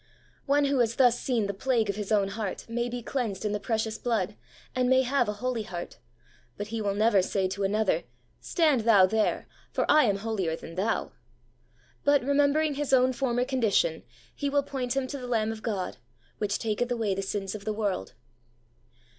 One 0.47 0.65
who 0.65 0.79
has 0.79 0.95
thus 0.95 1.19
seen 1.19 1.45
the 1.45 1.53
plague 1.53 1.87
of 1.87 1.95
his 1.95 2.11
own 2.11 2.29
heart 2.29 2.65
may 2.67 2.89
be 2.89 3.03
cleansed 3.03 3.45
in 3.45 3.51
the 3.51 3.59
precious 3.59 3.99
Blood, 3.99 4.35
and 4.75 4.89
may 4.89 5.03
have 5.03 5.29
a 5.29 5.33
holy 5.33 5.61
heart, 5.61 5.99
but 6.57 6.69
he 6.69 6.81
will 6.81 6.95
never 6.95 7.21
say 7.21 7.47
to 7.49 7.63
another,' 7.63 8.05
Stand 8.51 8.81
thou 8.81 9.05
there, 9.05 9.47
for 9.71 9.85
I 9.87 10.05
am 10.05 10.15
holier 10.17 10.55
than 10.55 10.73
thou'; 10.73 11.11
but. 12.03 12.13
54 12.13 12.13
THE 12.13 12.13
WAY 12.13 12.15
OF 12.15 12.21
HOLINESS 12.23 12.31
rememberingf 12.31 12.75
his 12.79 12.93
own 12.93 13.13
former 13.13 13.45
condition, 13.45 14.03
he 14.33 14.49
will 14.49 14.63
point 14.63 14.97
him 14.97 15.05
to 15.05 15.19
the 15.19 15.27
Lamh 15.27 15.51
of 15.51 15.61
God, 15.61 15.97
which 16.39 16.57
taketh 16.57 16.89
away 16.89 17.13
the 17.13 17.21
sins 17.21 17.53
of 17.53 17.63
the 17.65 17.71
world. 17.73 18.15